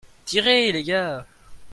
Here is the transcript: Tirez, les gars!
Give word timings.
Tirez, 0.25 0.71
les 0.71 0.81
gars! 0.81 1.27